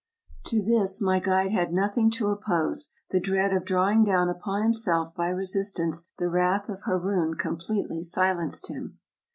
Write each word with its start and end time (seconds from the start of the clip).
To 0.45 0.63
this 0.63 0.99
my 0.99 1.19
guide 1.19 1.51
had 1.51 1.71
nothing 1.71 2.09
to 2.13 2.29
oppose; 2.29 2.89
the 3.11 3.19
dread 3.19 3.53
of 3.53 3.63
draw 3.63 3.91
ing 3.91 4.03
down 4.03 4.29
upon 4.29 4.63
himself 4.63 5.13
by 5.13 5.27
resistance 5.29 6.09
the 6.17 6.27
wrath 6.27 6.69
of 6.69 6.81
Haroun 6.85 7.35
completely 7.37 8.01
silenced 8.01 8.65
him. 8.67 8.97